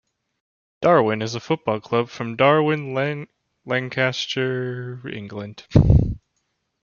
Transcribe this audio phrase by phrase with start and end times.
[0.81, 3.27] Darwen is a football club from Darwen,
[3.67, 5.67] Lancashire, England.